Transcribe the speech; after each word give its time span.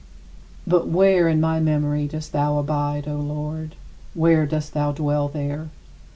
But 0.65 0.87
where 0.87 1.27
in 1.29 1.39
my 1.39 1.59
memory 1.59 2.07
dost 2.07 2.31
thou 2.31 2.57
abide, 2.57 3.07
O 3.07 3.17
Lord? 3.17 3.75
Where 4.15 4.47
dost 4.47 4.73
thou 4.73 4.91
dwell 4.91 5.27
there? 5.27 5.69